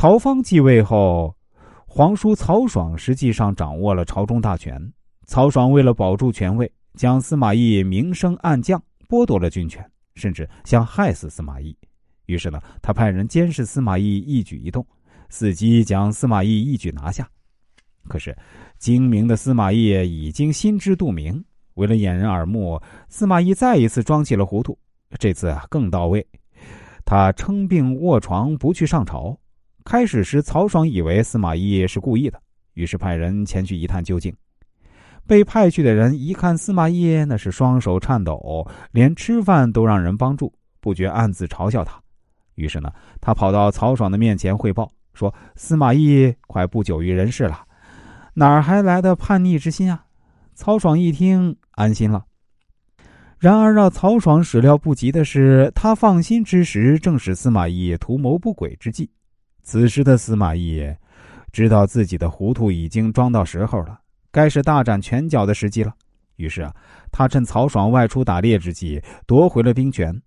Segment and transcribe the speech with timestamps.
[0.00, 1.36] 曹芳继位后，
[1.86, 4.80] 皇叔曹爽实际上掌握了朝中大权。
[5.26, 11.76] 曹爽为了保住权位，将司马懿明升暗降，剥夺了军权，甚至想害死司马懿。
[12.24, 14.82] 于是呢，他派人监视司马懿一举一动，
[15.30, 17.28] 伺机将司马懿一举拿下。
[18.08, 18.34] 可是，
[18.78, 21.44] 精明的司马懿已经心知肚明，
[21.74, 22.80] 为了掩人耳目，
[23.10, 24.78] 司马懿再一次装起了糊涂。
[25.18, 26.26] 这次啊，更到位。
[27.04, 29.38] 他称病卧床，不去上朝。
[29.84, 32.40] 开始时，曹爽以为司马懿是故意的，
[32.74, 34.34] 于是派人前去一探究竟。
[35.26, 42.00] 被派去的人一看司马懿那是双手颤抖，连吃饭都让人帮助，不觉暗自嘲笑他。
[42.56, 47.64] 于是呢，他跑到曹爽的面前汇报说：“司马懿快不久于人世了，
[48.34, 50.04] 哪儿还来的叛逆之心啊？”
[50.54, 52.24] 曹爽一听，安心了。
[53.38, 59.08] 然而，让曹爽始料不及的是，他放心之时，正是司马懿图谋不轨之际。
[59.62, 60.84] 此时的司马懿
[61.52, 63.98] 知道自己的糊涂已经装到时候了，
[64.30, 65.94] 该是大展拳脚的时机了。
[66.36, 66.74] 于是啊，
[67.12, 70.18] 他趁曹爽外出打猎之际，夺回了兵权。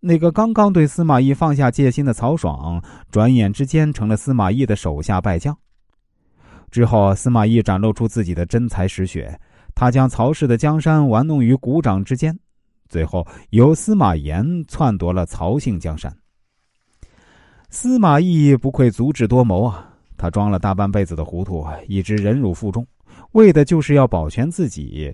[0.00, 5.56] 那个刚刚对司马懿放下戒心的曹爽，转眼之间成了司马懿的手下败将。
[6.70, 9.40] 之后，司马懿展露出自己的真才实学，
[9.74, 12.38] 他将曹氏的江山玩弄于股掌之间。
[12.88, 16.14] 最后由司马炎篡夺了曹姓江山。
[17.74, 19.92] 司马懿不愧足智多谋啊！
[20.16, 22.86] 他装了大半辈子的糊涂，一直忍辱负重，
[23.32, 25.12] 为的就是要保全自己。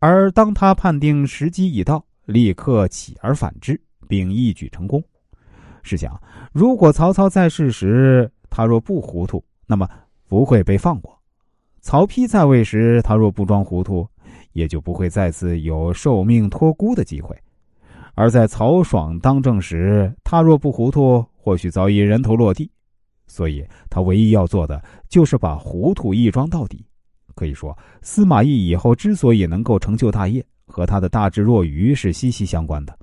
[0.00, 5.02] 而当他判定时机已到，立刻起而反之，并一举成功。
[5.82, 6.20] 试想，
[6.52, 9.88] 如果曹操在世时，他若不糊涂，那么
[10.28, 11.10] 不会被放过；
[11.80, 14.06] 曹丕在位时，他若不装糊涂。
[14.52, 17.34] 也就不会再次有受命托孤的机会，
[18.14, 22.70] 而在曹爽当政时，他若不糊涂，或许早已人头落地。
[23.26, 26.82] 所以他唯一要做的就是把糊涂一桩到底。
[27.34, 32.96] 可以说，司马懿以后之所以能够成就大业，和他的大智若愚是息息相关的。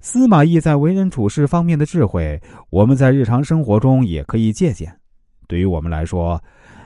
[0.00, 4.94] 司马懿在为人处事方面的智慧，我们在日常生活中也可以借鉴。
[5.46, 6.42] 对于我们来说，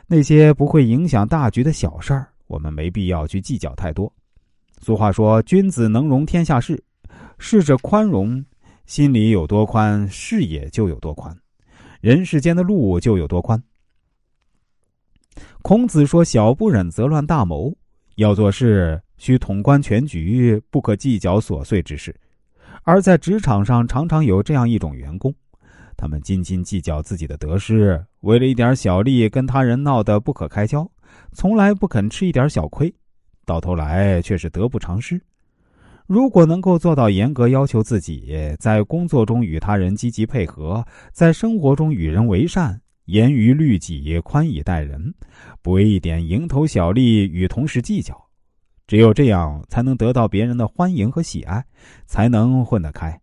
[0.06, 2.28] 那些不会影响大局的小事儿。
[2.46, 4.12] 我们没必要去计较太多。
[4.80, 6.82] 俗话说：“君子能容天下事，
[7.38, 8.44] 事者宽容，
[8.88, 11.36] 心里有多宽，视野就有多宽，
[12.00, 13.62] 人世间的路就有多宽。”
[15.60, 17.76] 孔子说：“小不忍则乱大谋。”
[18.16, 22.18] 要做事需统观全局，不可计较琐碎之事。
[22.82, 25.34] 而在职场上，常常有这样一种员工，
[25.94, 30.90] 他们斤斤计较自己的得失，为了一点小利，跟他人闹得不可开交。
[31.32, 32.92] 从来不肯吃一点小亏，
[33.44, 35.20] 到头来却是得不偿失。
[36.08, 40.82] 如果能够做到严格要求自己，在工作中与他人积极配合，
[41.12, 45.12] 在生活中与人为善，严于律己，宽以待人，
[45.60, 48.18] 不为一点蝇头小利与同事计较，
[48.86, 51.62] 只有这样，才能得到别人的欢迎和喜爱，
[52.06, 53.20] 才能混得开。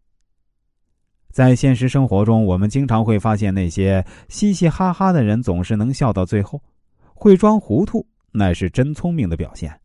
[1.31, 6.61] 在现实生活中，我们经常会发现，那些嘻嘻哈哈的人总是能笑到最后。
[7.15, 9.75] 会装糊涂，乃是真聪明的表现。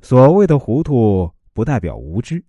[0.00, 2.44] 所谓的糊涂，不代表无知，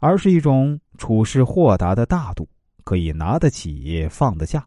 [0.00, 2.48] 而是一种处事豁达的大度，
[2.82, 4.66] 可以拿得起，放得下。